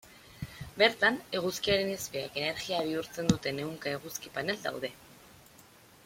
Bertan, 0.81 1.17
eguzkiaren 1.39 1.91
izpiak 1.95 2.39
energia 2.43 2.79
bihurtzen 2.87 3.29
duten 3.33 3.61
ehunka 3.65 3.93
eguzki 3.99 4.33
panel 4.39 4.59
daude. 4.69 4.91